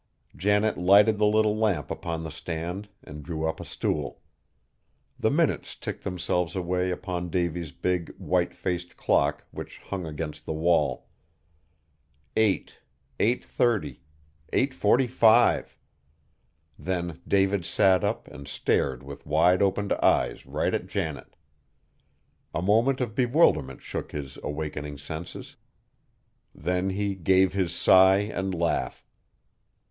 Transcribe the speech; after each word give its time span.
Janet 0.35 0.79
lighted 0.79 1.19
the 1.19 1.27
little 1.27 1.55
lamp 1.55 1.91
upon 1.91 2.23
the 2.23 2.31
stand, 2.31 2.89
and 3.03 3.21
drew 3.21 3.47
up 3.47 3.59
a 3.59 3.65
stool. 3.65 4.19
The 5.19 5.29
minutes 5.29 5.75
ticked 5.75 6.03
themselves 6.03 6.55
away 6.55 6.89
upon 6.89 7.29
Davy's 7.29 7.71
big, 7.71 8.09
white 8.17 8.55
faced 8.55 8.97
clock 8.97 9.45
which 9.51 9.77
hung 9.77 10.07
against 10.07 10.47
the 10.47 10.55
wall. 10.55 11.05
Eight, 12.35 12.79
eight 13.19 13.45
thirty, 13.45 14.01
eight 14.51 14.73
forty 14.73 15.05
five! 15.05 15.77
Then 16.79 17.21
David 17.27 17.63
sat 17.63 18.03
up 18.03 18.27
and 18.27 18.47
stared 18.47 19.03
with 19.03 19.27
wide 19.27 19.61
opened 19.61 19.93
eyes 19.93 20.47
right 20.47 20.73
at 20.73 20.87
Janet. 20.87 21.35
A 22.55 22.61
moment 22.63 23.01
of 23.01 23.13
bewilderment 23.13 23.83
shook 23.83 24.13
his 24.13 24.39
awakening 24.41 24.97
senses; 24.97 25.57
then 26.55 26.89
he 26.89 27.13
gave 27.13 27.53
his 27.53 27.71
sigh 27.71 28.21
and 28.21 28.55
laugh. 28.55 29.05